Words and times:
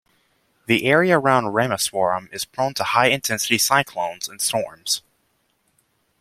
The 0.65 0.85
area 0.85 1.19
around 1.19 1.53
Rameswaram 1.53 2.33
is 2.33 2.43
prone 2.43 2.73
to 2.73 2.83
high-intensity 2.83 3.59
cyclones 3.59 4.27
and 4.27 4.41
storms. 4.41 5.03